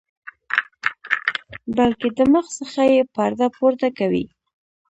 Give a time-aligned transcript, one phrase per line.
[1.77, 4.25] بلکې د مخ څخه یې پرده پورته کوي.